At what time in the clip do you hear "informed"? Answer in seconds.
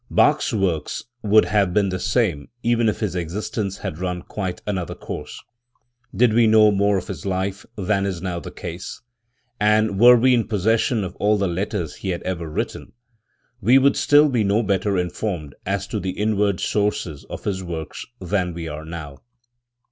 14.97-15.53